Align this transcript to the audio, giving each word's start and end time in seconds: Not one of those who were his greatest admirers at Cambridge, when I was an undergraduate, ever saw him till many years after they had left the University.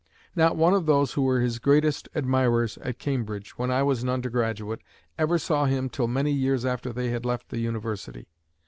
Not 0.35 0.57
one 0.57 0.73
of 0.73 0.87
those 0.87 1.13
who 1.13 1.21
were 1.21 1.41
his 1.41 1.59
greatest 1.59 2.09
admirers 2.15 2.79
at 2.79 2.97
Cambridge, 2.97 3.55
when 3.59 3.69
I 3.69 3.83
was 3.83 4.01
an 4.01 4.09
undergraduate, 4.09 4.81
ever 5.15 5.37
saw 5.37 5.65
him 5.65 5.89
till 5.89 6.07
many 6.07 6.31
years 6.31 6.65
after 6.65 6.91
they 6.91 7.09
had 7.11 7.23
left 7.23 7.49
the 7.49 7.59
University. 7.59 8.27